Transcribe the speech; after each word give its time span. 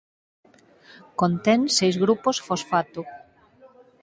Contén 1.19 1.61
seis 1.77 1.95
grupos 2.03 2.37
fosfato. 2.47 3.01